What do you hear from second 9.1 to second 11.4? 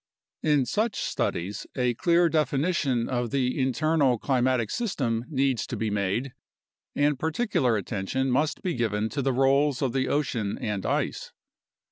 the roles of the ocean and ice.